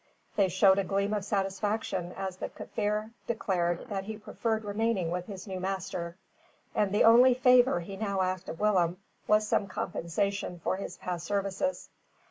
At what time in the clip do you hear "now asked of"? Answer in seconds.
7.97-8.59